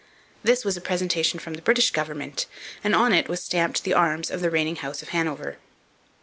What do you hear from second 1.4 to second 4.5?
the British government, and on it was stamped the arms of the